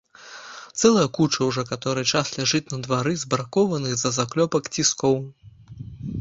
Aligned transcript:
Цэлая 0.79 1.03
куча 1.17 1.39
ўжо 1.49 1.63
каторы 1.71 2.03
час 2.11 2.31
ляжыць 2.37 2.63
на 2.73 2.79
двары 2.87 3.13
збракованых 3.25 3.93
з-за 3.97 4.11
заклёпак 4.17 4.63
ціскоў! 4.79 5.15